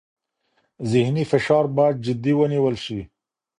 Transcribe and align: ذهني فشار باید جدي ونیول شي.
ذهني 0.91 1.23
فشار 1.31 1.65
باید 1.77 1.95
جدي 2.05 2.33
ونیول 2.39 2.75
شي. 2.85 2.99